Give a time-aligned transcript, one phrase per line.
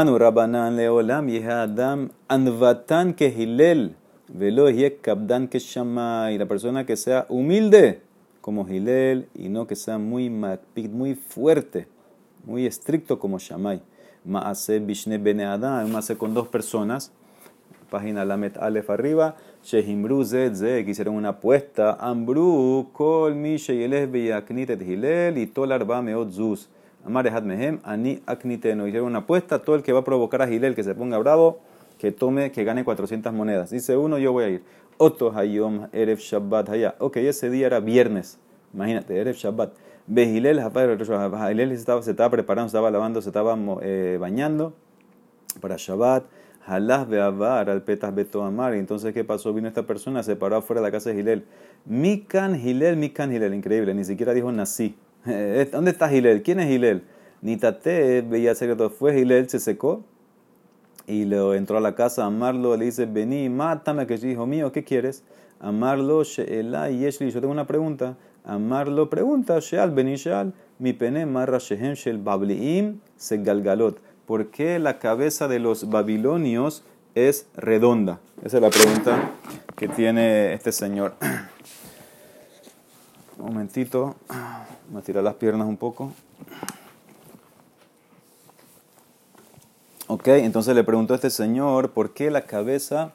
[0.00, 3.96] Anu Rabanan Leolam Adam Anvatan que Hilel
[4.28, 4.64] Velo
[5.02, 5.60] Kabdan que.
[6.38, 8.00] La persona que sea humilde
[8.40, 11.86] como Hilel y no que sea muy, muy fuerte,
[12.46, 13.82] muy estricto como Shamay.
[14.24, 17.12] Maase Bishne Bene Adam, Maase con dos personas.
[17.90, 19.36] Página Lamet Alef arriba.
[19.62, 21.98] Shehimru Zedze, que hicieron una apuesta.
[22.00, 26.70] Ambru Kol Mi Sheyeles Beyaknitet Hilel y Tolar Bameot Zuz.
[27.04, 28.86] Amar Mehem, Ani Akniteno.
[28.86, 31.60] Hicieron una apuesta, todo el que va a provocar a Gilel que se ponga bravo,
[31.98, 33.70] que tome, que gane 400 monedas.
[33.70, 34.62] Dice uno, yo voy a ir.
[34.98, 36.94] Otto Hayom Erev Shabbat Haya.
[36.98, 38.38] Ok, ese día era viernes.
[38.74, 39.72] Imagínate, Erev Shabbat.
[40.06, 44.74] Behilel Hilel estaba, se estaba preparando, se estaba lavando, se estaba eh, bañando
[45.60, 46.24] para Shabbat.
[46.66, 48.74] Halas Beavar al Petas Beto Amar.
[48.74, 49.52] Entonces, ¿qué pasó?
[49.54, 51.44] Vino esta persona, se paró afuera de la casa de Gilel.
[51.86, 53.54] Mikan Hilel, Mikan Hilel.
[53.54, 54.96] Increíble, ni siquiera dijo nací.
[55.24, 56.42] ¿Dónde está Gilel?
[56.42, 57.02] ¿Quién es Gilel?
[57.42, 58.90] Nitate veía secreto.
[58.90, 60.04] Fue Gilel, se secó
[61.06, 62.76] y le entró a la casa amarlo.
[62.76, 65.24] Le dice: Vení, mátame, que hijo mío, ¿qué quieres?
[65.58, 67.30] Amarlo, Sheela y Yeshli.
[67.30, 68.16] Yo tengo una pregunta.
[68.44, 74.00] Amarlo, pregunta, Sheal, Beni Sheal, mi pene marra Shehem Shel Babliim Segalgalot.
[74.26, 76.84] ¿Por qué la cabeza de los babilonios
[77.14, 78.20] es redonda?
[78.42, 79.32] Esa es la pregunta
[79.76, 81.14] que tiene este señor.
[83.40, 84.16] Un momentito.
[84.90, 86.12] Voy a tirar las piernas un poco.
[90.08, 93.12] Ok, entonces le preguntó a este señor por qué la cabeza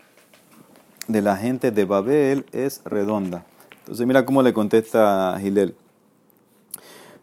[1.08, 3.46] de la gente de Babel es redonda.
[3.82, 5.76] Entonces mira cómo le contesta Gilel.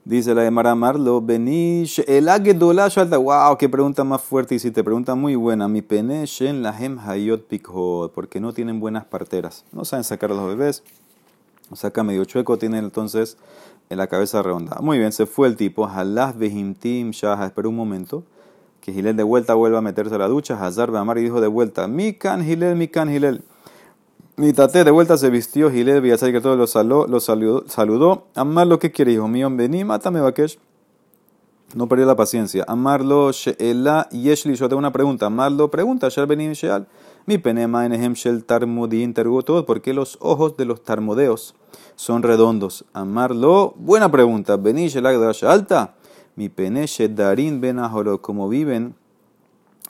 [0.04, 3.18] Dice la de Maramarlo, Benish, el alta.
[3.18, 4.54] Wow, qué pregunta más fuerte.
[4.54, 8.78] Y si te pregunta muy buena, mi pene, Shen Lahem Hayot Pikho, porque no tienen
[8.78, 9.64] buenas parteras.
[9.72, 10.84] No saben sacar a los bebés.
[11.74, 13.36] Saca medio chueco, tiene entonces
[13.90, 14.78] en la cabeza redonda.
[14.80, 15.86] Muy bien, se fue el tipo.
[15.86, 17.44] Halas behimtim shah.
[17.44, 18.24] Espera un momento.
[18.80, 20.64] Que Gilel de vuelta vuelva a meterse a la ducha.
[20.64, 23.44] Hazar Beamar y dijo de vuelta: Mi can Gilel, mi can Gilel.
[24.56, 28.26] tate de vuelta se vistió Gilel, y que todo lo, saludó, lo saludó, saludó.
[28.34, 29.48] Amarlo, ¿qué quiere, hijo mío?
[29.52, 30.58] Vení, mátame, Bakesh.
[31.74, 32.64] No perdió la paciencia.
[32.66, 34.54] Amarlo, Sheela, Yeshli.
[34.56, 35.26] Yo tengo una pregunta.
[35.26, 36.08] Amarlo, pregunta.
[36.08, 36.86] Shal Benim Sheal.
[37.24, 39.64] Mi penema en shel tarmudin todo.
[39.64, 41.54] ¿Por qué los ojos de los tarmodeos
[41.94, 42.84] son redondos?
[42.92, 43.74] Amarlo.
[43.76, 44.56] Buena pregunta.
[44.56, 44.88] Beni
[45.42, 45.94] alta.
[46.34, 48.20] Mi pene darin benahoro.
[48.20, 48.96] Como viven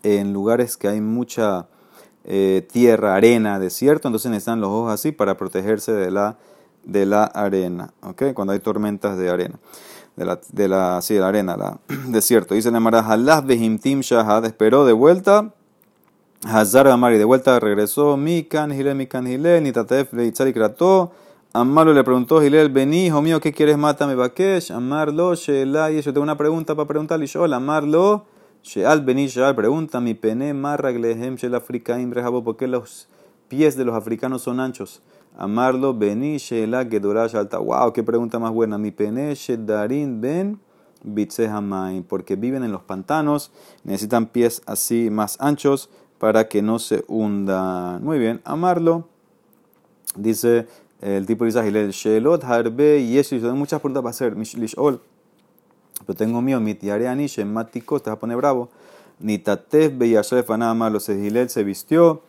[0.02, 1.68] en lugares que hay mucha
[2.24, 6.36] eh, tierra, arena, desierto, entonces necesitan los ojos así para protegerse de la,
[6.84, 7.94] de la arena.
[8.02, 8.34] ¿Ok?
[8.34, 9.58] Cuando hay tormentas de arena.
[10.16, 11.78] De la, de la, sí, de la arena, la
[12.08, 12.54] desierto.
[12.54, 14.44] Dice la Mara, Halas behimtim shahad.
[14.44, 15.54] Esperó de vuelta
[16.44, 21.12] Hazar Amari de vuelta regresó, mi can Hilel, mi can Hilel, ni tatef y krató.
[21.52, 23.78] Amarlo le preguntó, Hilel, vení, hijo mío, ¿qué quieres?
[23.78, 24.72] Mátame, Bakesh.
[24.72, 27.26] Amarlo, Sheela, y yo tengo una pregunta para preguntarle.
[27.26, 28.24] Yo, Amarlo,
[28.64, 33.06] Sheal, vení, Sheal, pregunta, mi pene, marra, glehem, Shel Africaim, Rejabo, ¿por qué los
[33.46, 35.00] pies de los africanos son anchos?
[35.38, 37.58] Amarlo, vení, Sheela, Gedorash, alta.
[37.58, 38.78] Wow, qué pregunta más buena.
[38.78, 40.58] Mi pene, Shedarin, ben.
[41.04, 43.50] Bitzehamain, porque viven en los pantanos,
[43.82, 45.90] necesitan pies así más anchos
[46.22, 48.04] para que no se hundan.
[48.04, 49.08] Muy bien, amarlo.
[50.14, 50.68] Dice
[51.00, 54.36] el tipo dice Agilel, Shelot harbe y eso, hay muchas preguntas para hacer.
[54.36, 55.00] Mishlishol.
[56.06, 58.68] Pero tengo mío, mi tiare anishe, matiko, te vas a poner bravo.
[59.18, 60.92] Ni tatef beyashef nada más.
[60.92, 62.22] Los Gilel se vistió,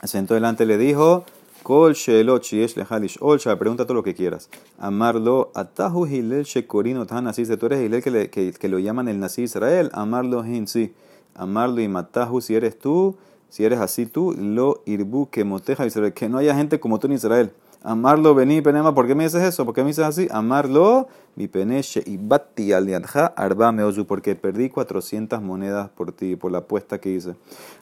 [0.00, 1.24] se sentó delante le dijo,
[1.64, 4.48] Kol shelot shiesh lehalish ol, pregunta todo lo que quieras.
[4.78, 9.42] Amarlo, atahu Gilel shekorino tan así, tú eres Gilel que, que, lo llaman el nací
[9.42, 9.90] Israel.
[9.94, 10.94] Amarlo hin, sí
[11.34, 13.16] amarlo y matahu si eres tú,
[13.48, 17.06] si eres así tú, lo irbu que moteja Israel, que no haya gente como tú
[17.06, 17.52] en Israel.
[17.84, 19.66] Amarlo, vení, penema, ¿por qué me dices eso?
[19.66, 20.26] ¿Por qué me dices así?
[20.30, 21.06] Amarlo,
[21.36, 22.88] mi peneche y bati al
[23.36, 27.36] arba meozu, porque perdí 400 monedas por ti, por la apuesta que hice.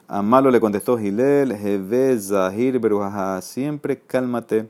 [0.09, 4.67] Amarlo le contestó Gilel, Jeve, Zahir, Berujaja, siempre cálmate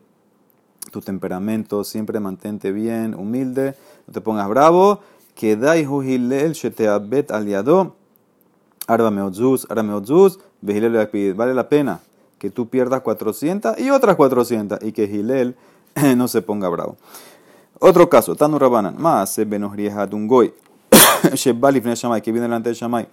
[0.91, 4.99] tu temperamento, siempre mantente bien, humilde, no te pongas bravo.
[5.33, 7.95] Que dai Gilel, Sheteabet aliado
[8.87, 11.99] Arba Meotzuz, Arba Meotzuz, Vale la pena
[12.37, 15.55] que tú pierdas 400 y otras 400 y que Gilel
[16.17, 16.97] no se ponga bravo.
[17.79, 20.53] Otro caso, Tanu Rabanan, más se un goy,
[21.33, 23.07] Shebali Shamay, que viene delante de Shamay.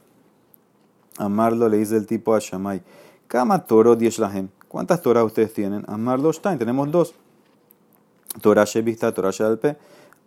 [1.19, 2.83] Amarlo le dice el tipo a Shamay,
[3.27, 4.49] Kama Toro Dieshlahem.
[4.69, 5.85] ¿Cuántas Torah ustedes tienen?
[5.89, 7.15] Amarlo Stein, tenemos dos.
[8.41, 9.77] Torah Shebista, Torah Shalpe.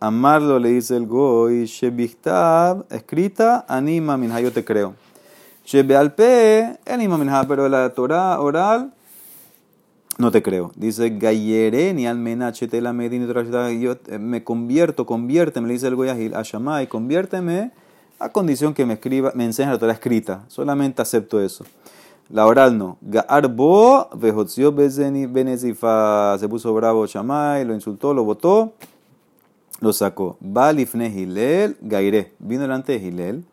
[0.00, 4.94] Amarlo le dice el Goy, Shebista, escrita, anima, minha, yo te creo.
[5.64, 8.92] Shebealpe, el pero la Torah oral,
[10.18, 10.72] no te creo.
[10.76, 13.26] Dice, Gayere ni almenachete la medina
[13.72, 17.72] yo me convierto, conviérteme, le dice el Goyahil, a Shamay, conviérteme
[18.18, 20.44] a condición que me escriba, me enseñe la Torah escrita.
[20.48, 21.64] Solamente acepto eso.
[22.30, 22.96] La oral no.
[23.02, 26.38] Ga'arbo vejotzió benezifa.
[26.38, 28.72] Se puso bravo Shamay, lo insultó, lo votó,
[29.80, 30.36] lo sacó.
[30.40, 32.32] Balifne Hilel, Gaire.
[32.38, 33.44] Vino delante de Hilel,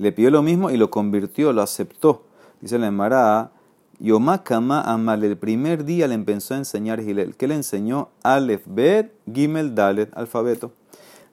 [0.00, 2.24] le pidió lo mismo y lo convirtió, lo aceptó.
[2.60, 3.52] Dice la Emara,
[3.98, 7.36] Yomakama Amal, el primer día le empezó a enseñar Hilel.
[7.36, 8.08] ¿Qué le enseñó?
[8.22, 10.72] Alef, Bet, Gimel, Dalet, alfabeto.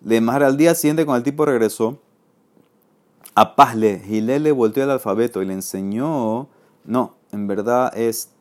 [0.04, 1.98] Le al día siguiente, cuando el tipo regresó,
[3.36, 6.50] a Pazle, Hilel le volteó el alfabeto y le enseñó
[6.88, 8.32] no, en verdad es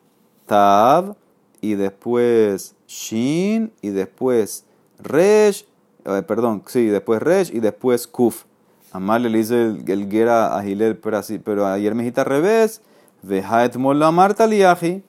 [0.47, 1.17] Tav
[1.61, 4.65] y después Shin y después
[4.99, 5.67] Resh,
[6.05, 8.45] eh, perdón, sí, después Resh y después Kuf.
[8.93, 12.83] Amarle le dice el, Gera a Hilel, pero, así, pero ayer me dijiste al revés.
[13.23, 15.03] Veja la Marta liaji.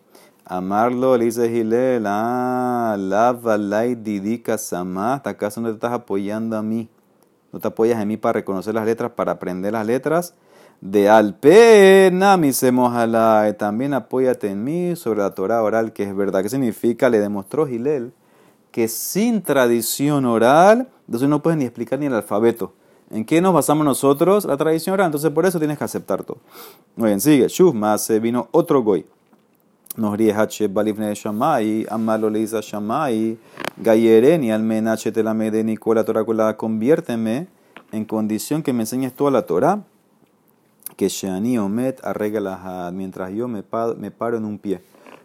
[0.46, 5.16] Amarlo le dice Hilel, ah, la valay didika sama.
[5.16, 6.90] ¿Hasta acaso no te estás apoyando a mí?
[7.52, 10.34] No te apoyas en mí para reconocer las letras, para aprender las letras
[10.82, 12.72] de Alpe, Nami se
[13.58, 16.44] también apóyate en mí sobre la Torah oral, que es verdad.
[16.44, 17.10] ¿Qué significa?
[17.10, 18.14] Le demostró Gilel
[18.72, 22.74] que sin tradición oral, entonces no puedes ni explicar ni el alfabeto.
[23.10, 24.46] ¿En qué nos basamos nosotros?
[24.46, 25.08] La tradición oral.
[25.08, 26.38] Entonces por eso tienes que aceptar todo.
[26.96, 27.48] Muy bien, sigue.
[27.48, 29.06] Shuf se vino otro goy.
[29.98, 30.68] Nos H.
[30.68, 33.36] balifne shamai, amalo le dice shamai,
[33.78, 37.48] gayereni almenache te la medeni la Torah conviérteme
[37.92, 39.80] en condición que me enseñes toda la Torah
[40.96, 44.82] que Sheani Omet arregla mientras yo me paro, en un pie.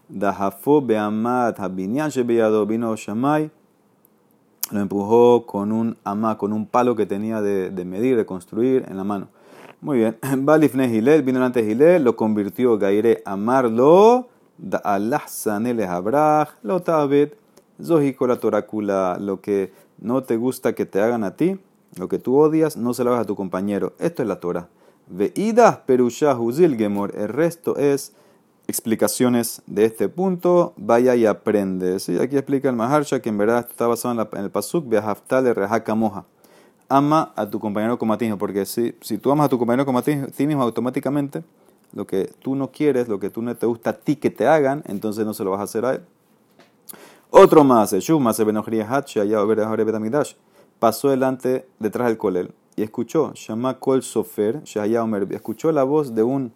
[0.08, 3.50] Dahafo beamat habinyan shebeyado vino Shamay
[4.70, 8.86] lo empujó con un ama, con un palo que tenía de, de, medir, de construir
[8.88, 9.28] en la mano.
[9.80, 10.16] Muy bien.
[10.38, 14.28] Balifne Hilel, vino delante de Hilel, lo convirtió Gaire Amarlo,
[14.84, 17.36] Allah sanele abraj, lo tabet,
[17.82, 21.58] zohiko la torácula, lo que no te gusta que te hagan a ti,
[21.98, 23.92] lo que tú odias, no se lo hagas a tu compañero.
[23.98, 24.68] Esto es la Torah.
[25.08, 27.14] Veida Perushahu Zilgemor.
[27.16, 28.14] El resto es
[28.66, 30.72] explicaciones de este punto.
[30.76, 31.96] Vaya y aprende.
[32.20, 34.88] Aquí explica el Maharsha que en verdad está basado en, el Pasuk.
[34.88, 36.24] Behaftale Rehaka Moja.
[36.88, 38.38] Ama a tu compañero como a ti mismo.
[38.38, 41.42] Porque si, si tú amas a tu compañero como a ti, mismo, automáticamente
[41.92, 44.46] lo que tú no quieres, lo que tú no te gusta a ti que te
[44.46, 46.02] hagan, entonces no se lo vas a hacer a él.
[47.30, 47.94] Otro más,
[50.78, 54.62] pasó delante, detrás del colel y escuchó, Shama Kol Sofer,
[55.30, 56.52] escuchó la voz de un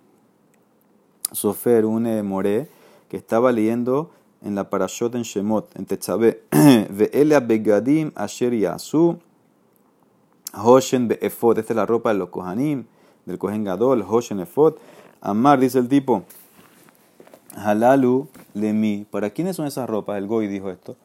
[1.33, 2.69] Sofer, un eh, Moré,
[3.09, 4.11] que estaba leyendo
[4.43, 6.43] en la Parashot en Shemot, en Tetzabé,
[6.91, 9.19] Ve'ele Begadim Asher Yasu,
[10.55, 12.85] Hoshen Be'efot, esta es la ropa de los Kohanim,
[13.25, 14.79] del Kohen Gadol, Hoshen Efot,
[15.21, 16.25] Amar, dice el tipo,
[17.57, 20.19] Halalu Lemi, ¿para quiénes son esas ropas?
[20.19, 20.97] El Goy dijo esto.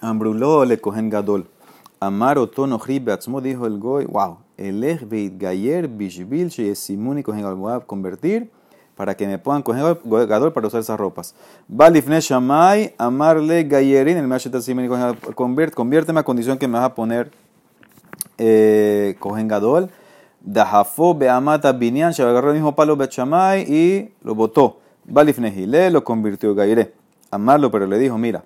[0.00, 1.48] Ambruló le cogen gadol.
[2.00, 7.80] Amar otono beatzmo dijo el goy, wow, el beit gayer bishbil simuni cogen voy a
[7.80, 8.50] convertir
[8.94, 11.34] para que me puedan coger gadol para usar esas ropas.
[11.68, 14.88] Balifne shamay, amarle gayerin, el masheta simuni
[15.34, 17.30] convierte, conviérteme a condición que me vas a poner
[18.38, 19.90] eh, gadol.
[20.40, 24.78] Dahafo beamata binyan, se agarró el mismo palo bechamay y lo botó.
[25.04, 26.94] Balifne gile, lo convirtió gaire.
[27.30, 28.44] Amarlo, pero le dijo, mira,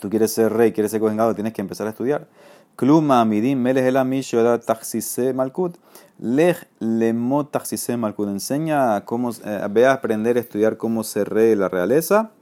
[0.00, 2.28] tú quieres ser rey, quieres ser cojengado, tienes que empezar a estudiar.
[2.76, 5.76] Kluma amidim melech el amisho taxise malkut.
[6.18, 8.28] Lej lemo taxise malkut.
[8.28, 12.32] Enseña cómo, eh, ve a aprender a estudiar cómo ser rey de la realeza,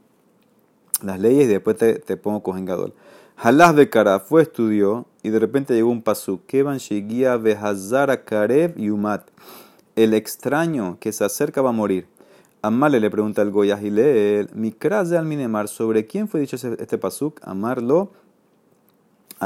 [1.03, 2.93] las leyes, y después te, te pongo cojengador.
[3.37, 6.45] Halas de cara fue, estudió, y de repente llegó un pasuk.
[6.45, 9.27] Kevan shegia behazara karev yumat.
[9.95, 12.07] El extraño que se acerca va a morir.
[12.63, 17.41] Amale le pregunta al Goya Gileel, Mikras de Alminemar, ¿sobre quién fue dicho este pasuk?
[17.43, 18.11] Amarlo,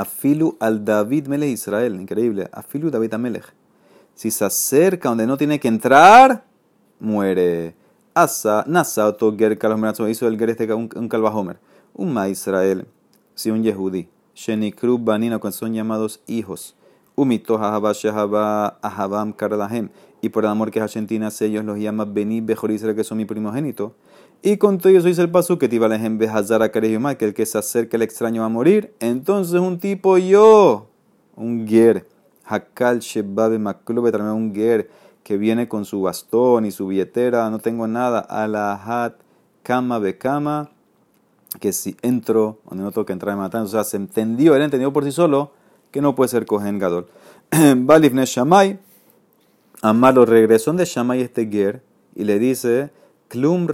[0.01, 3.53] Afilu al David Melech Israel, increíble, Afilu David Amelech.
[4.13, 6.43] Si se acerca donde no tiene que entrar,
[6.99, 7.75] muere.
[8.13, 9.59] Asa, Nasa, Oto Ger
[10.09, 11.59] hizo el Ger este un, calvajomer.
[11.93, 12.87] Un Ma Israel,
[13.35, 16.75] si un Yehudi, Shenikrub Banino, cuando son llamados hijos.
[17.15, 19.89] Umito Hahaba Shahaba Ahabam Karlahem
[20.21, 23.25] y por el amor que Hashem hace ellos los llama Beni Bejorizra, que son mi
[23.25, 23.93] primogénito.
[24.41, 27.57] Y con todo eso dice el paso que Tibalejem Behazara Kareyumá, que el que se
[27.57, 28.93] acerca el extraño va a morir.
[28.99, 30.87] Entonces un tipo yo,
[31.35, 32.07] un ger,
[32.45, 34.89] Hakal Shebabe Maklube, un ger
[35.23, 39.15] que viene con su bastón y su billetera, no tengo nada, Alahat
[39.63, 40.69] Kama Bekama,
[41.59, 44.61] que si entro, donde no tengo que entrar y matar, o sea, se entendió, él
[44.61, 45.51] entendió por sí solo
[45.91, 47.07] que no puede ser Kohen Gadol.
[47.77, 48.79] Balifne Shamay,
[49.81, 51.83] Amalo regresó de Shammai este Ger
[52.15, 52.91] y le dice,
[53.27, 53.67] Klum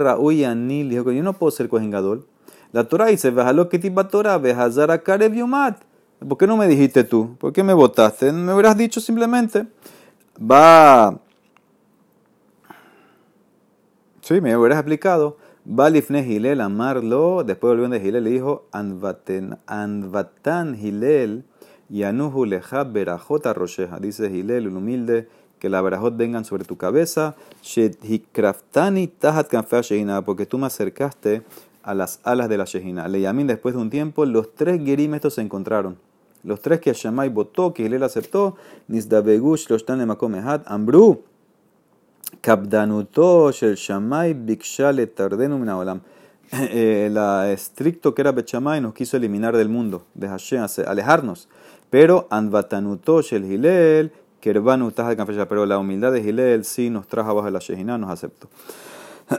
[0.46, 2.26] Anil, dijo que yo no puedo ser cojengador.
[2.72, 3.68] La Torah dice, Vejalo
[4.10, 5.82] Torah, Vejazara Karev Yumat.
[6.28, 7.36] ¿Por qué no me dijiste tú?
[7.38, 8.32] ¿Por qué me votaste?
[8.32, 9.66] Me hubieras dicho simplemente.
[10.40, 11.20] Va.
[14.20, 15.36] Sí, me hubieras explicado.
[15.66, 17.44] Va lifne Hilel amarlo.
[17.44, 19.58] Después volvió de Hilel le dijo: Anvatan
[20.74, 21.44] Hilel
[21.88, 23.98] yanuhu leja berajot arrocheja.
[24.00, 25.28] Dice Hilel, un humilde,
[25.64, 27.36] que la berajot vengan sobre tu cabeza.
[30.26, 31.42] Porque tú me acercaste
[31.82, 33.08] a las alas de la Shejina.
[33.08, 35.96] Leyamin, después de un tiempo, los tres gerim estos se encontraron.
[36.42, 38.56] Los tres que Shammai votó, que Hilel aceptó,
[38.88, 41.22] Nisdabegush, Loshtan Lemakomehat, Ambru.
[42.42, 46.02] Kabdanuto shel Shammai bikshale tardenu minaolam.
[46.52, 47.16] El
[47.50, 51.48] estricto que era Bechamay nos quiso eliminar del mundo, de Hashem, alejarnos.
[51.88, 54.12] Pero Anvatanuto shel Hilel,
[54.44, 54.92] Kerbanu
[55.48, 58.48] pero la humildad de Hilel sí nos trajo abajo de la Shejina, nos aceptó.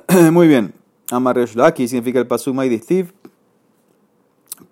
[0.32, 0.74] Muy bien.
[1.12, 3.14] Amaresh aquí significa el pasuk Maidistiv.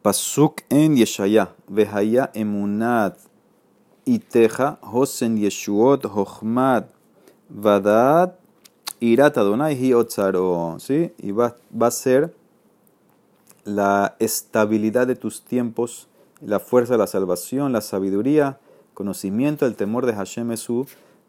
[0.01, 1.53] Pasuk en Yeshaya.
[1.67, 3.19] Vehaya emunat
[4.05, 4.79] iteja.
[4.81, 6.05] Hosen Yeshuot.
[6.05, 6.89] Hochmat
[7.49, 8.33] Vadat
[9.01, 10.77] Irat Adonai hi otzaro.
[10.79, 11.13] ¿Sí?
[11.19, 12.33] Y va, va a ser
[13.65, 16.07] la estabilidad de tus tiempos,
[16.41, 18.57] la fuerza la salvación, la sabiduría,
[18.93, 20.85] conocimiento, el temor de Hashem es su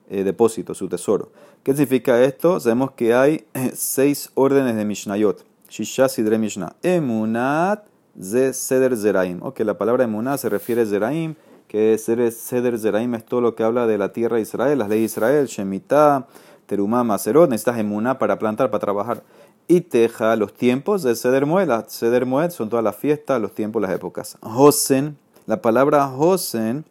[0.09, 1.31] eh, depósito, su tesoro.
[1.63, 2.61] ¿Qué significa esto?
[2.61, 5.45] Sabemos que hay eh, seis órdenes de Mishnayot.
[5.69, 6.77] Shisha Sidre Mishnah.
[6.83, 7.87] Emunat
[8.21, 9.43] ze Seder Zeraim.
[9.43, 11.35] Ok, la palabra emunat se refiere a Zeraim,
[11.67, 15.15] que Seder Zeraim es todo lo que habla de la tierra de Israel, las leyes
[15.15, 16.27] de Israel, Shemitah,
[16.67, 19.23] Terumá, Maserot, necesitas emuná para plantar, para trabajar.
[19.67, 21.69] Y teja los tiempos de Seder Moed.
[21.89, 24.37] Seder Moed son todas las fiestas, los tiempos, las épocas.
[24.43, 25.17] Hosen,
[25.47, 26.85] la palabra Hosen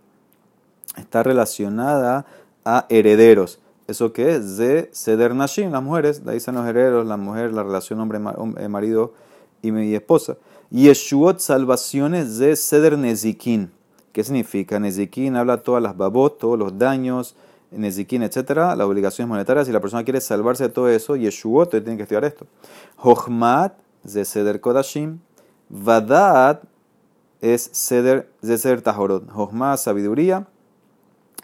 [0.98, 2.26] está relacionada
[2.66, 3.60] a herederos.
[3.88, 4.58] ¿Eso qué es?
[4.58, 6.24] De Seder Nashim, las mujeres.
[6.24, 9.14] De ahí los herederos, la mujer, la relación hombre-marido
[9.62, 10.38] y, y esposa.
[10.72, 13.72] Yeshuot, salvaciones de Seder Nezikin.
[14.12, 14.80] ¿Qué significa?
[14.80, 17.36] Nezikin habla todas las babot, todos los daños,
[17.72, 19.68] Nezikin, etcétera, las obligaciones monetarias.
[19.68, 22.46] Si la persona quiere salvarse de todo eso, Yeshuot, tiene que estudiar esto.
[22.98, 23.74] Hochmat,
[24.04, 25.20] de Seder Kodashim.
[25.70, 26.64] Vadat
[27.42, 29.30] es Seder, de Seder Tahorot.
[29.34, 30.48] Hochmat, sabiduría.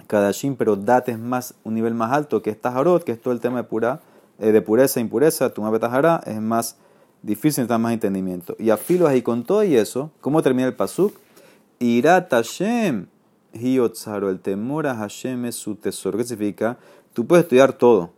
[0.09, 3.39] Kadashim, pero Dat es más, un nivel más alto que Taharot, que es todo el
[3.39, 4.01] tema de, pura,
[4.39, 5.53] eh, de pureza e impureza.
[5.53, 6.77] Tumá Betahara es más
[7.21, 8.55] difícil, está más entendimiento.
[8.57, 11.13] Y a filo ahí con todo y eso, ¿cómo termina el pasuk?
[11.77, 13.05] Irat Hashem,
[13.53, 16.17] el temor a Hashem es su tesoro.
[16.17, 16.79] ¿Qué significa?
[17.13, 18.09] Tú puedes estudiar todo,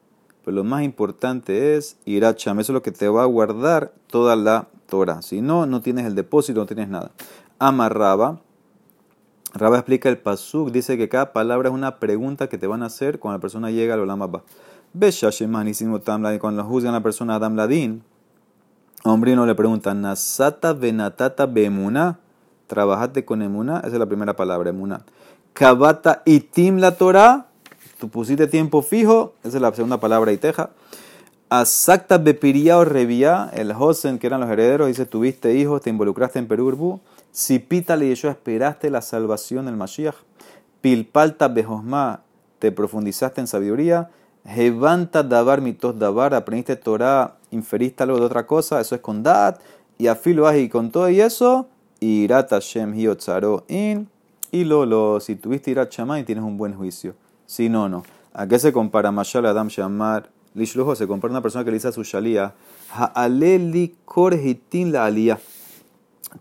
[0.45, 3.91] pero lo más importante es Irat Hashem, eso es lo que te va a guardar
[4.07, 5.21] toda la Torah.
[5.21, 7.12] Si no, no tienes el depósito, no tienes nada.
[7.60, 8.39] Amarraba.
[9.53, 12.88] Raba explica el pasuk, dice que cada palabra es una pregunta que te van a
[12.88, 14.43] hacer cuando la persona llega al Olam Abba.
[16.39, 18.03] Cuando juzgan a la persona Adam Ladin,
[19.03, 22.20] hombre no le preguntan, Nasata venatata bemuna
[22.72, 25.01] trabajaste con emuna, esa es la primera palabra, emuna.
[25.51, 27.48] Kabata itim la Torah,
[28.00, 30.70] tú pusiste tiempo fijo, esa es la segunda palabra, iteja.
[31.50, 36.39] Asakta bepiria o revía, el Hosen, que eran los herederos, dice, tuviste hijos, te involucraste
[36.39, 36.48] en
[37.31, 37.38] Perurbu.
[37.38, 40.15] Sipita le yo esperaste la salvación del Mashiach.
[40.81, 42.21] Pilpalta behosma,
[42.59, 44.09] te profundizaste en sabiduría.
[44.45, 49.59] Jevanta davar mitos davar, aprendiste Torah, inferiste algo de otra cosa, eso es con dat.
[49.97, 51.67] Y afilo y con todo y eso,
[52.00, 52.95] Irat Hashem
[53.67, 54.09] in.
[54.51, 57.13] Y Lolo, si tuviste Irat y tienes un buen juicio.
[57.45, 58.03] Si no, no.
[58.33, 60.29] ¿A qué se compara Mashal Adam Shamar?
[60.55, 62.53] Lishlujo se compara una persona que le dice a su Shalía,
[62.93, 65.39] Ha'aleli kor hitin la aliyah.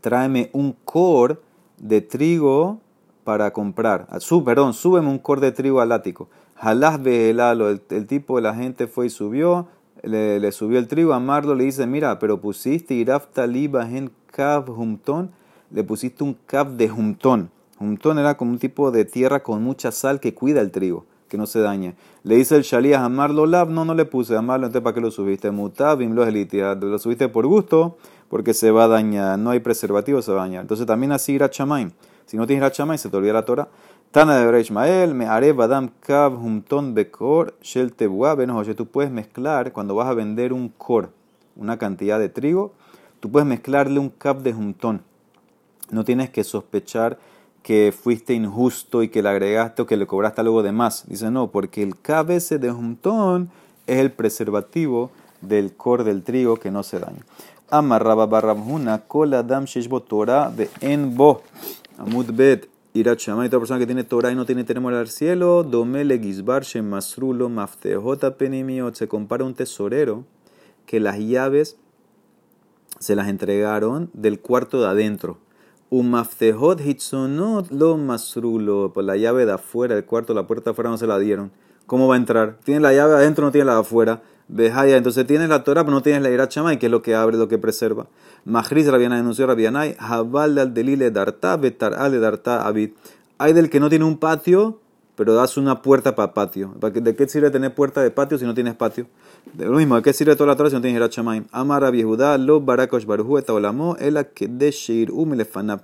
[0.00, 1.42] Tráeme un cor
[1.78, 2.80] de trigo
[3.24, 4.06] para comprar.
[4.20, 6.28] Sub, perdón, súbeme un cor de trigo al ático.
[6.56, 9.68] Jalás vehelalo, el, el tipo de la gente fue y subió,
[10.02, 14.70] le, subió el trigo, a Marlo le dice, mira, pero pusiste irafta liba en kav
[14.70, 15.30] humton
[15.70, 17.50] le pusiste un cap de jumtón.
[17.78, 21.38] Jumtón era como un tipo de tierra con mucha sal que cuida el trigo, que
[21.38, 21.94] no se dañe.
[22.24, 25.00] Le dice el Shali a Amarlo Lab, no, no le puse Amarlo, entonces ¿para qué
[25.00, 25.50] lo subiste?
[25.50, 27.96] Mutabim lo lo subiste por gusto,
[28.30, 30.62] porque se va a dañar, no hay preservativo, se va a dañar.
[30.62, 31.90] Entonces también así irá Chamaim.
[32.24, 33.68] Si no tienes Chamaim, se te olvida la Torah.
[34.10, 38.32] Tana de Ishmael, me haré badam kav humton bekor shel tebuá.
[38.32, 41.10] oye, tú puedes mezclar, cuando vas a vender un kor,
[41.56, 42.72] una cantidad de trigo,
[43.20, 45.02] tú puedes mezclarle un cap de jumtón
[45.90, 47.18] no tienes que sospechar
[47.62, 51.04] que fuiste injusto y que le agregaste o que le cobraste algo de más.
[51.06, 53.50] Dice, no, porque el KBS de juntón
[53.86, 55.10] es el preservativo
[55.42, 57.24] del cor del trigo que no se daña.
[57.70, 61.42] Amarraba barramhuna cola dam sheshbo Torah de enbo.
[61.98, 63.18] Amud bet irat.
[63.18, 65.62] Toda persona que tiene Torah y no tiene temor al cielo.
[65.62, 68.94] Domele gizbar shemasrulo maftehota penimiot.
[68.94, 70.24] Se compara un tesorero
[70.86, 71.76] que las llaves
[72.98, 75.38] se las entregaron del cuarto de adentro
[75.92, 78.92] Umaftehot hitzonot lo masrulo.
[78.92, 81.50] Por la llave de afuera, el cuarto, la puerta afuera no se la dieron.
[81.86, 82.58] ¿Cómo va a entrar?
[82.62, 84.22] Tiene la llave adentro, no tiene la de afuera.
[84.52, 87.14] Bejaya, entonces tienes la Torah, pero no tienes la Irat Shamay, que es lo que
[87.14, 88.08] abre, lo que preserva.
[88.44, 92.90] Majris Rabiana denunció Rabianay, Jabal al delile darta, betar ale darta abid.
[93.38, 94.80] Hay del que no tiene un patio,
[95.14, 96.74] pero das una puerta para patio.
[96.80, 99.06] ¿De qué sirve tener puerta de patio si no tienes patio?
[99.54, 101.44] De lo mismo, ¿de qué sirve toda la Torah si no tienes Irat Shamayim?
[101.52, 105.82] Amar Rabbi Judá, lo barakosh baruhu et olamo, el que de sheir umilefanab.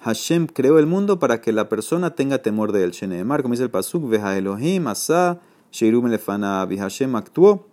[0.00, 2.92] Hashem creó el mundo para que la persona tenga temor de él.
[2.92, 5.38] Sheneemar, como dice el pasuk, veja Elohim, asa,
[5.70, 6.72] sheir umilefanab.
[6.72, 7.66] Y Hashem actuó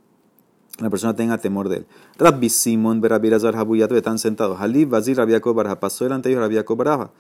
[0.79, 1.85] la persona tenga temor de él.
[2.17, 4.59] Rabbi Simon, Rabbi Razar Habuyat, están sentados.
[4.59, 5.79] Halib, Bazir, Rabbi Barja.
[5.79, 7.11] Pasó delante de ellos Rabbi Barja.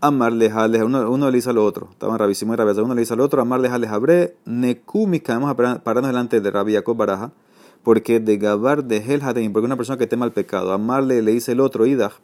[0.00, 1.88] Amarle, Jale, uno, uno le dice al otro.
[1.90, 3.42] Estaban Rabbi Simón y Rabbi uno le dice al otro.
[3.42, 5.34] Amarle, Jale, Jabre, Nekumika.
[5.34, 7.32] Vamos a pararnos delante de Rabbi Baraja.
[7.82, 9.20] Porque de Gabar de Hel
[9.52, 10.72] porque una persona que tema el pecado.
[10.72, 12.14] Amarle le dice el otro, Idach.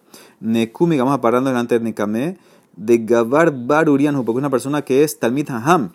[0.41, 2.39] Nekumika, vamos a pararnos delante de Nikame.
[2.77, 5.93] De Gabar Barurianhu, porque una persona que es Talmid Haham.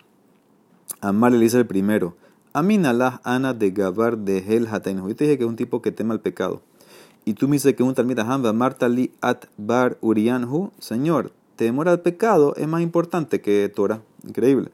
[1.01, 2.15] Amarle le dice el primero.
[2.55, 5.07] Aminalah ana de Gabar de Hel Hatainu.
[5.07, 6.61] Yo te dije que es un tipo que tema el pecado.
[7.25, 10.71] Y tú me dices que un Talmid Haham, Marta li at bar urianhu.
[10.77, 14.01] Señor, temor al pecado es más importante que Torah.
[14.23, 14.69] Increíble.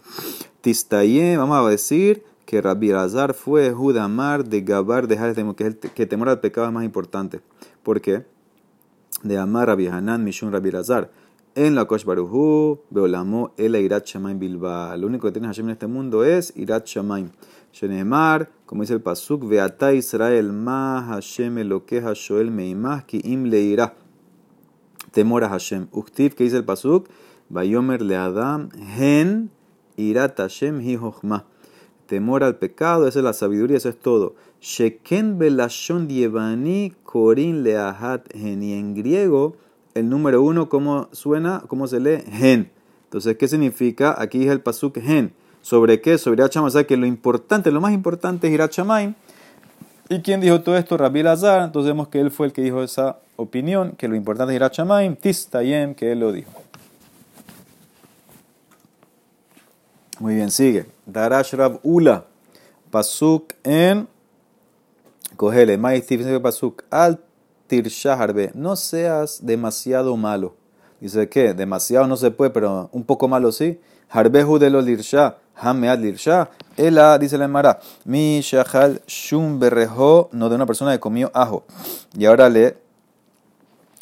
[0.59, 6.05] Tistaye, vamos a decir que Rabbi Razar fue Judamar de Gabar de Hel que, que
[6.05, 7.39] temor al pecado es más importante.
[7.83, 8.25] ¿Por qué?
[9.23, 11.11] De Amar Rabbi Hanan Mishun Rabbi Razar.
[11.55, 14.95] En la Kosh Baruhu, Beolamo, el Irat Shamaim Bilba.
[14.97, 17.31] Lo único que tiene Hashem en este mundo es Irat Shamaim.
[17.71, 23.93] Shenemar, como dice el Pasuk, Veata Israel, Ma Hashem Elokeja Shoel Meimah, Ki Im Leira.
[25.11, 25.87] Temor a Hashem.
[25.91, 27.07] Uktiv, que dice el Pasuk,
[27.49, 29.49] Bayomer le Adam, Hen
[29.97, 30.97] Irat Hashem Hi
[32.05, 34.35] Temor al pecado, esa es la sabiduría, eso es todo.
[34.61, 38.63] Sheken Belashon Dievani Korin Leahat Hen.
[38.63, 39.55] Y en griego,
[39.93, 41.63] el número uno, ¿cómo suena?
[41.67, 42.23] ¿Cómo se lee?
[42.25, 42.71] Hen.
[43.03, 44.15] Entonces, ¿qué significa?
[44.19, 45.33] Aquí es el Pasuk Hen.
[45.69, 46.17] ¿Sobre qué?
[46.17, 48.73] Sobre Irat O que lo importante, lo más importante es Irat
[50.09, 50.97] ¿Y quién dijo todo esto?
[50.97, 51.61] Rabbi Lazar.
[51.61, 54.73] Entonces vemos que él fue el que dijo esa opinión, que lo importante es Irat
[54.73, 56.51] Shamaim, Tistayem, que él lo dijo.
[60.19, 60.87] Muy bien, sigue.
[61.05, 62.25] Darash Rab Ula.
[62.89, 64.07] Pasuk en
[65.37, 65.77] Cogele.
[65.77, 66.83] Maistif Pasuk.
[66.89, 67.19] Al
[67.67, 68.53] Tirshaharbe.
[68.55, 70.55] No seas demasiado malo.
[70.99, 73.79] Dice que demasiado no se puede, pero un poco malo sí.
[74.09, 75.37] Harbehu de lo lirsha.
[75.59, 76.49] Hamead lirsha.
[76.77, 77.79] Ela, dice la Emara.
[78.05, 80.29] Mi shahal shum berrejo.
[80.31, 81.65] No de una persona que comió ajo.
[82.17, 82.77] Y ahora le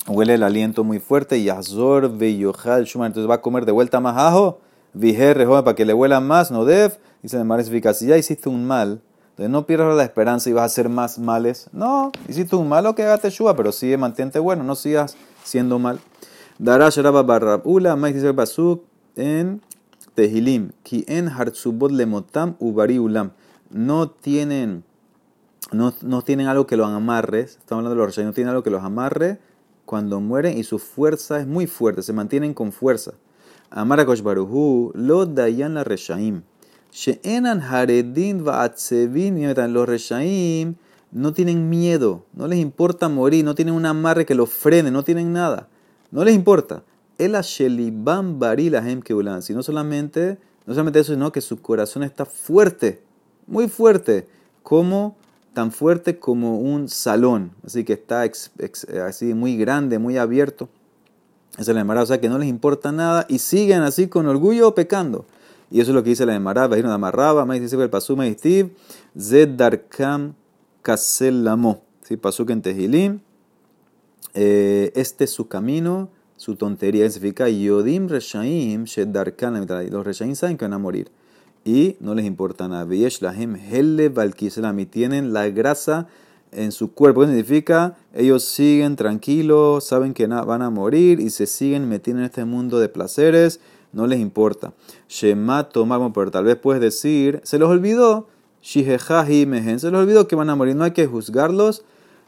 [0.07, 1.37] huele el aliento muy fuerte.
[1.37, 3.03] Y azor yohal shum.
[3.03, 4.59] Entonces va a comer de vuelta más ajo.
[4.93, 6.51] Vijer para que le huela más.
[6.51, 6.97] No dev.
[7.21, 7.63] Dice la Emara.
[7.63, 9.01] Si ya hiciste un mal.
[9.37, 11.69] Entonces no pierdas la esperanza y vas a hacer más males.
[11.71, 15.99] No, hiciste un malo que haga teshuva, pero sigue mantente bueno, no sigas siendo mal.
[16.57, 18.81] Darash Rabba Barrabula, más dice el Basuk
[19.15, 19.61] en
[20.17, 20.71] Tehilim,
[21.29, 23.33] Hartzubot Lemotam Ubari Ulam.
[23.69, 24.83] No tienen,
[25.71, 28.71] no, no tienen algo que los amarre, estamos hablando de los no tienen algo que
[28.71, 29.39] los amarre
[29.85, 33.13] cuando mueren y su fuerza es muy fuerte, se mantienen con fuerza.
[33.69, 36.41] Baruhu, lo dayan la reshaim.
[36.91, 40.77] She'enan haredin va'atzevin, los reshaim
[41.11, 45.03] no tienen miedo, no les importa morir, no tienen un amarre que los frene, no
[45.03, 45.67] tienen nada.
[46.09, 46.81] No les importa.
[47.17, 49.41] El Ashelibam Barilahem Keulan.
[49.41, 53.01] Si no solamente, no solamente eso, sino que su corazón está fuerte,
[53.47, 54.27] muy fuerte,
[54.63, 55.15] como
[55.53, 57.51] tan fuerte como un salón.
[57.65, 58.29] Así que está
[59.05, 60.69] así muy grande, muy abierto.
[61.53, 64.27] Esa es la Emara, o sea que no les importa nada y siguen así con
[64.27, 65.25] orgullo pecando.
[65.71, 68.27] Y eso es lo que dice la Emara, Bajino de Amarraba, más dice el Pasuma
[68.27, 68.71] y Steve,
[69.17, 70.35] Zed Darkam
[70.83, 71.81] Kaselamo.
[72.03, 72.15] ¿Sí?
[72.15, 73.19] Pasuk en Tehilim.
[74.33, 77.09] Eh, este es su camino, su tontería.
[77.09, 81.11] Significa Yodim Reshaim Shedarkan Los Reshaim saben que van a morir.
[81.65, 82.87] Y no les importa nada.
[83.19, 84.85] Lahem Helle Valkiselami.
[84.85, 86.07] Tienen la grasa
[86.53, 87.21] en su cuerpo.
[87.21, 87.97] ¿Qué significa?
[88.13, 92.79] Ellos siguen tranquilos, saben que van a morir y se siguen metiendo en este mundo
[92.79, 93.59] de placeres.
[93.91, 94.73] No les importa.
[95.09, 98.27] Shema Tomar, pero tal vez puedes decir, se los olvidó.
[98.61, 100.75] Shihejahi Mehen, se los olvidó que van a morir.
[100.75, 101.83] No hay que juzgarlos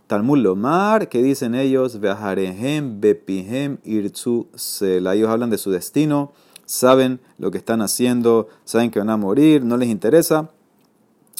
[0.09, 5.13] Talmud Lomar, que dicen ellos, Beharehem, Bepihem, Irtzu, Sela.
[5.13, 6.31] Ellos hablan de su destino,
[6.65, 10.49] saben lo que están haciendo, saben que van a morir, no les interesa,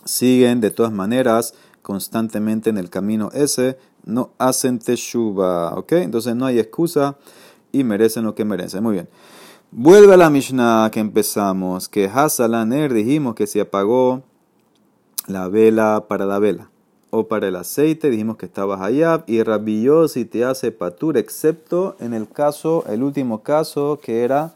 [0.05, 5.93] siguen de todas maneras constantemente en el camino ese, no hacen teshuva, ¿ok?
[5.93, 7.17] Entonces no hay excusa
[7.71, 8.84] y merecen lo que merecen.
[8.84, 9.10] Muy bien.
[9.71, 14.21] Vuelve a la Mishnah que empezamos, que Hasalaner dijimos que se apagó
[15.25, 16.68] la vela para la vela.
[17.12, 22.13] O para el aceite, dijimos que estaba hayab, y rabillosi te hace patur, excepto en
[22.13, 24.54] el caso, el último caso, que era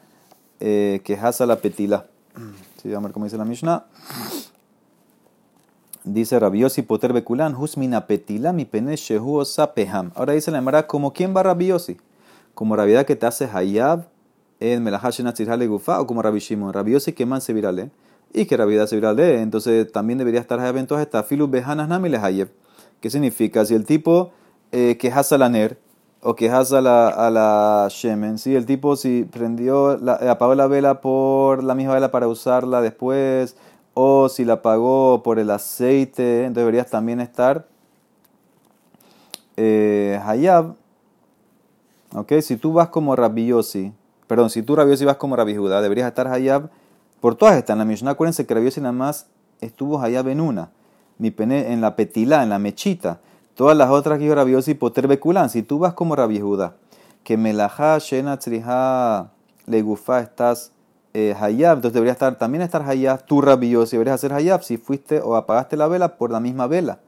[0.59, 2.07] eh, que hasa la petila.
[2.83, 3.85] Sí, vamos a ver cómo dice la Mishnah.
[6.03, 9.41] Dice Rabiosi Poter Bekulan, Husmina petila mi pene shehu
[9.73, 10.11] peham.
[10.15, 11.95] Ahora dice la Emara, ¿como quién va Rabiosi?
[12.53, 14.09] Como rabia que te hace hayab
[14.59, 16.73] en melahashenat gufa o como Rabbi Shimon.
[16.73, 17.89] Rabiosi que man virale
[18.33, 19.41] y que Rabida se virale.
[19.41, 22.49] Entonces también debería estar hayab en todas estas filu hayab.
[22.99, 23.65] ¿Qué significa?
[23.65, 24.31] Si el tipo
[24.71, 25.77] eh, que hasa la ner
[26.21, 30.67] o que hasa la, a la shemen, si el tipo si prendió, la, apagó la
[30.67, 33.57] vela por la misma vela para usarla después
[33.93, 37.67] o si la pagó por el aceite, entonces deberías también estar
[39.57, 40.75] eh, hayab.
[42.15, 42.33] ¿Ok?
[42.41, 43.51] Si tú vas como Rabbi
[44.27, 46.69] perdón, si tú Rabbi vas como Rabbi Judá, deberías estar hayab
[47.23, 47.75] por todas estas.
[47.75, 49.27] En la Mishnah, acuérdense que Rabbi nada más
[49.61, 50.71] estuvo hayab en una,
[51.17, 53.21] mi pene, en la petila, en la mechita.
[53.55, 55.49] Todas las otras que dijo Rabbi Yossi, poter beculan.
[55.49, 56.75] Si tú vas como Rabbi Judá,
[57.23, 59.31] que melajá, shena, tzriha,
[59.67, 60.73] legufa, estás
[61.13, 65.21] eh, hayab, entonces debería estar, también estar hayab, tú rabioso, deberías hacer hayab si fuiste
[65.21, 66.99] o apagaste la vela por la misma vela,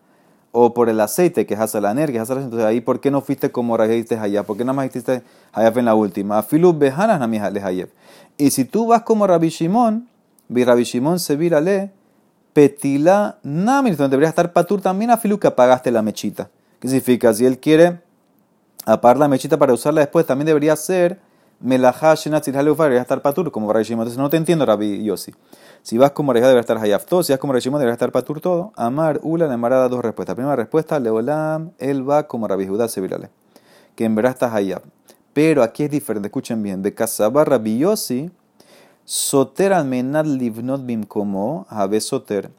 [0.57, 3.51] o por el aceite que es hasalaner, que es entonces ahí, ¿por qué no fuiste
[3.51, 4.45] como hiciste hayab?
[4.45, 6.41] ¿Por qué nada más hiciste hayab en la última?
[6.43, 7.89] Filu bejanas nami hayab.
[8.37, 10.07] Y si tú vas como Rabbi Shimon,
[10.47, 11.91] vi Rabbi Shimon se virale,
[12.53, 16.49] petila nami, entonces debería estar patur también a filu que apagaste la mechita.
[16.79, 17.33] ¿Qué significa?
[17.33, 17.99] Si él quiere
[18.85, 21.19] apagar la mechita para usarla después, también debería ser
[21.59, 23.85] Melajá Shenat debería estar patur, como Rabbi.
[23.89, 25.33] Entonces no te entiendo, Rabbi Yossi.
[25.81, 27.23] Si vas como Reja, debería estar Hayaf todo.
[27.23, 28.73] Si vas como Rabbi Shimon, estar patur todo.
[28.75, 30.35] Amar, Ula, le da dos respuestas.
[30.35, 33.29] Primera respuesta, Leolam, él va como Rabbi Judá Sevirale.
[33.95, 34.83] Que en verdad está Hayaf.
[35.33, 36.81] Pero aquí es diferente, escuchen bien.
[36.81, 38.31] De Casabá Rabbi Yossi,
[39.03, 42.49] Soter almenal livnot bim como, Habe Soter.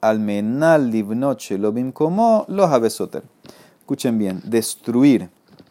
[0.00, 3.22] Almenal livnot shelo bim como, lo Habe Soter.
[3.80, 5.28] Escuchen bien, destruir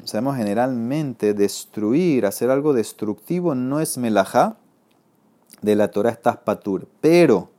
[0.10, 4.58] sabemos generalmente destruir, hacer algo destructivo no es melajá,
[5.62, 6.88] de la Torah estás patur.
[7.02, 7.50] Pero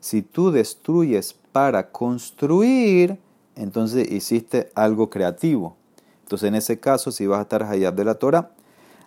[0.00, 3.18] si tú destruyes para construir,
[3.56, 5.76] entonces hiciste algo creativo.
[6.22, 8.50] Entonces en ese caso, si vas a estar hayab de la Torah,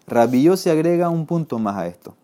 [0.08, 2.16] Rabío se agrega un punto más a esto.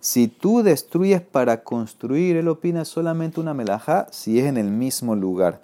[0.00, 5.14] Si tú destruyes para construir, él opina solamente una melajá si es en el mismo
[5.14, 5.60] lugar.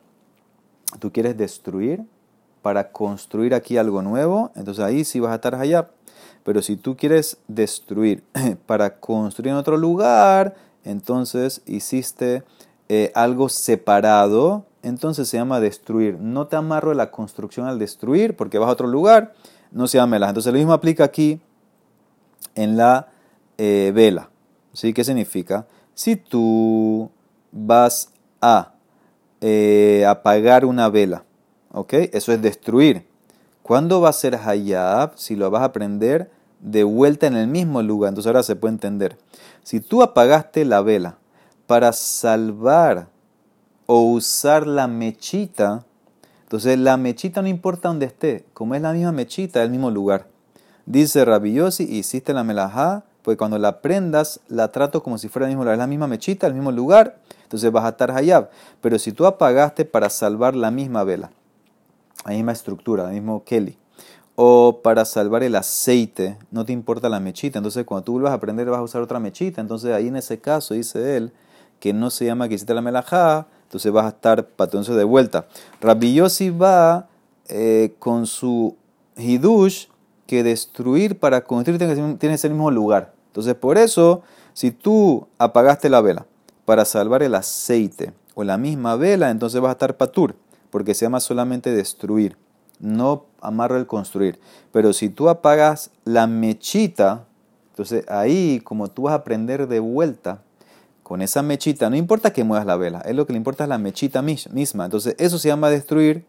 [1.00, 2.04] Tú quieres destruir,
[2.62, 5.90] para construir aquí algo nuevo, entonces ahí sí vas a estar hayab.
[6.44, 8.24] Pero si tú quieres destruir
[8.66, 12.42] para construir en otro lugar, entonces hiciste
[12.88, 16.18] eh, algo separado, entonces se llama destruir.
[16.18, 19.34] No te amarro de la construcción al destruir porque vas a otro lugar,
[19.70, 20.30] no se llama melas.
[20.30, 21.40] Entonces lo mismo aplica aquí
[22.54, 23.08] en la
[23.58, 24.30] eh, vela.
[24.72, 24.92] ¿Sí?
[24.92, 25.66] ¿Qué significa?
[25.94, 27.10] Si tú
[27.52, 28.72] vas a
[29.40, 31.24] eh, apagar una vela,
[31.72, 31.92] ¿Ok?
[32.12, 33.06] Eso es destruir.
[33.62, 35.12] ¿Cuándo va a ser hayab?
[35.16, 38.10] Si lo vas a prender de vuelta en el mismo lugar.
[38.10, 39.18] Entonces ahora se puede entender.
[39.62, 41.18] Si tú apagaste la vela
[41.66, 43.08] para salvar
[43.86, 45.84] o usar la mechita,
[46.42, 48.46] entonces la mechita no importa dónde esté.
[48.54, 50.26] Como es la misma mechita, el mismo lugar.
[50.86, 55.50] Dice Rabiosi, hiciste la melajá, pues cuando la prendas, la trato como si fuera el
[55.50, 55.74] mismo lugar.
[55.74, 58.48] Es la misma mechita, el mismo lugar, entonces vas a estar hayab.
[58.80, 61.30] Pero si tú apagaste para salvar la misma vela,
[62.24, 63.76] la misma estructura, el mismo Kelly.
[64.36, 67.58] O para salvar el aceite, no te importa la mechita.
[67.58, 69.60] Entonces, cuando tú vuelvas a aprender, vas a usar otra mechita.
[69.60, 71.32] Entonces, ahí en ese caso, dice él,
[71.80, 75.46] que no se llama que hiciste la melajá, entonces vas a estar patonzo de vuelta.
[75.80, 77.08] Rabbi Yossi va
[77.48, 78.76] eh, con su
[79.16, 79.86] hidush
[80.26, 81.78] que destruir para construir
[82.18, 83.14] tiene el mismo lugar.
[83.28, 86.26] Entonces, por eso, si tú apagaste la vela
[86.64, 90.34] para salvar el aceite o la misma vela, entonces vas a estar patur
[90.70, 92.36] porque se llama solamente destruir,
[92.80, 94.38] no amarro el construir.
[94.72, 97.26] Pero si tú apagas la mechita,
[97.70, 100.42] entonces ahí, como tú vas a prender de vuelta
[101.02, 103.68] con esa mechita, no importa que muevas la vela, es lo que le importa es
[103.68, 104.84] la mechita misma.
[104.84, 106.26] Entonces eso se llama destruir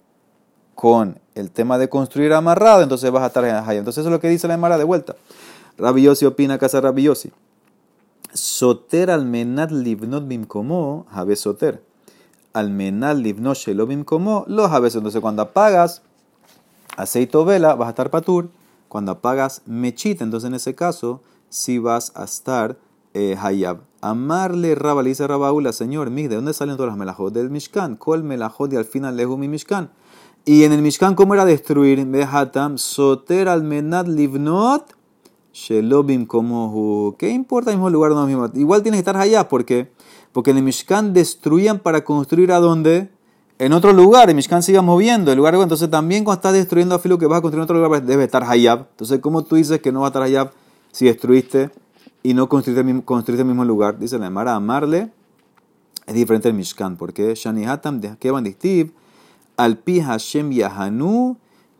[0.75, 4.21] con el tema de construir amarrado, entonces vas a estar en Entonces eso es lo
[4.21, 5.15] que dice la Emara de vuelta.
[5.77, 7.31] Rabiosi opina casa Rabiosi.
[8.31, 11.88] Soter al menat livnot bim como, habe soter
[12.53, 14.95] almenal livno shelobim como los aves.
[14.95, 16.01] Entonces, cuando apagas
[16.97, 18.49] aceite o vela, vas a estar patur.
[18.87, 22.77] Cuando apagas mechita, entonces en ese caso, si vas a estar
[23.13, 23.81] eh, hayab.
[24.01, 27.33] Amarle Rabba, le dice Rabaula, Señor, ¿de dónde salen todas las melajot?
[27.33, 27.95] Del Mishkan.
[27.97, 29.89] Kol melajot y al final lehu mi Mishkan.
[30.45, 32.05] Y en el Mishkan, ¿cómo era destruir?
[32.05, 34.95] Behatam, soter almenad livnot,
[35.53, 38.11] shelobim como ¿Qué importa el mismo lugar?
[38.11, 38.49] No, mismo.
[38.53, 39.91] Igual tienes que estar allá porque
[40.31, 43.09] porque en el Mishkan destruían para construir a dónde?
[43.59, 46.99] en otro lugar, el Mishkan siga moviendo, el lugar, entonces también cuando estás destruyendo a
[46.99, 48.87] filo que vas a construir en otro lugar, pues debe estar Hayab.
[48.91, 50.51] Entonces, ¿cómo tú dices que no va a estar Hayab
[50.93, 51.69] si destruiste
[52.23, 53.99] y no construiste, el mismo lugar?
[53.99, 55.11] Dice la Mara, amarle
[56.07, 58.45] es diferente del Mishkan, porque Shani Hatam Kevan
[59.57, 61.35] al pi Hashem Yahanu,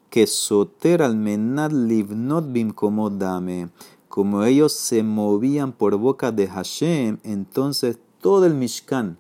[0.10, 2.74] que soter al menad livnot bim
[3.18, 3.70] dame.
[4.10, 9.18] Como ellos se movían por boca de Hashem, entonces todo el Mishkan,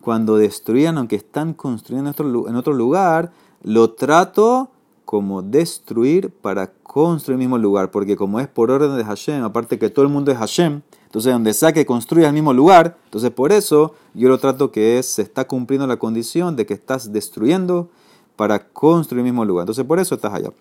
[0.00, 2.12] cuando destruían, aunque están construyendo
[2.48, 4.70] en otro lugar, lo trato
[5.04, 9.78] como destruir para construir el mismo lugar, porque como es por orden de Hashem, aparte
[9.78, 13.30] que todo el mundo es Hashem, entonces donde sea que construya el mismo lugar, entonces
[13.30, 17.12] por eso yo lo trato que es, se está cumpliendo la condición de que estás
[17.12, 17.90] destruyendo
[18.36, 19.64] para construir el mismo lugar.
[19.64, 20.52] Entonces por eso estás allá.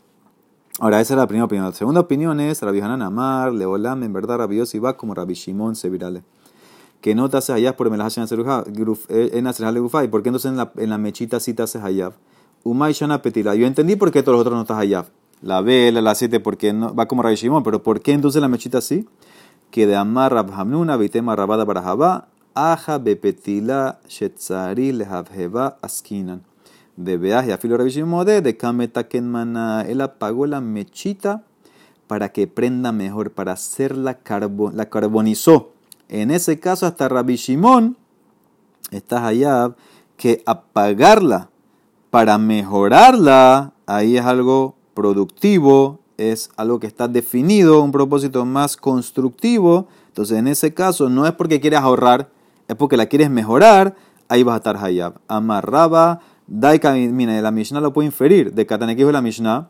[0.80, 1.65] Ahora, esa es la primera opinión.
[1.65, 5.34] La segunda opinión es Rabbi Hanan Amar, Leolam, en verdad Rabbi Yossi va como Rabbi
[5.34, 6.24] Shimon Sevirale
[7.01, 10.71] que no te haces hayab por Melahashem eh, en ¿Y por qué entonces en la,
[10.75, 12.13] en la mechita sí te haces hayab?
[12.63, 13.55] Umay Shana Petila.
[13.55, 15.05] Yo entendí por qué todos los otros no estás hayab.
[15.41, 18.49] La vela, la siete, porque no, va como Rabbi Shimon, pero ¿por qué entonces la
[18.49, 19.07] mechita sí?
[19.71, 26.43] Que de Amar Rab Hamnuna, Vitema Rabada Barajaba, Aja Bepetila Shetzari Lehavheba Askinan.
[26.97, 29.85] De Beaj y Afilo Rabbi Shimon de Kameta Kenmana.
[29.88, 31.43] Él apagó la mechita
[32.07, 35.71] para que prenda mejor, para hacerla carbon, la carbonizó
[36.10, 37.95] en ese caso, hasta Rabbi Shimon,
[38.91, 39.76] estás allá,
[40.17, 41.50] que apagarla
[42.10, 49.88] para mejorarla, ahí es algo productivo, es algo que está definido, un propósito más constructivo.
[50.08, 52.30] Entonces, en ese caso, no es porque quieres ahorrar,
[52.67, 53.95] es porque la quieres mejorar,
[54.28, 55.22] ahí vas a estar hayab.
[55.28, 59.69] Amarraba, daika, mira, la Mishnah lo puede inferir, de Katanekijo la Mishnah,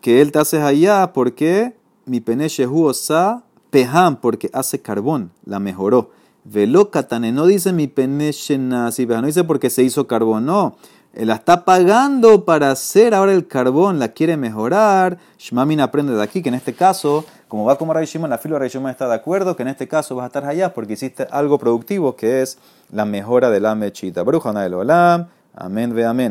[0.00, 5.60] que él te hace hayab porque mi pene shehu osa Peham, porque hace carbón, la
[5.60, 6.10] mejoró.
[6.44, 10.76] Velo katane, no dice mi peneshena, no dice porque se hizo carbón, no.
[11.12, 15.18] Él la está pagando para hacer ahora el carbón, la quiere mejorar.
[15.38, 18.68] Shmamin aprende de aquí que en este caso, como va como Ray la fila de
[18.68, 21.58] Ray está de acuerdo que en este caso vas a estar allá porque hiciste algo
[21.58, 22.58] productivo que es
[22.92, 24.22] la mejora de la mechita.
[24.22, 25.26] Bruja del Olam.
[25.54, 26.28] Amén ve amén.